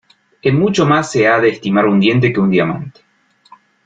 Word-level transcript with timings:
En 0.41 0.57
mucho 0.57 0.87
más 0.87 1.11
se 1.11 1.27
ha 1.27 1.39
de 1.39 1.49
estimar 1.49 1.85
un 1.85 1.99
diente 1.99 2.33
que 2.33 2.39
un 2.39 2.49
diamante. 2.49 3.01